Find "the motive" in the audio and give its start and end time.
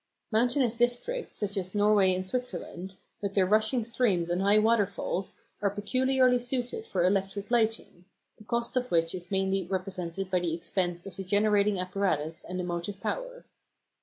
12.59-12.99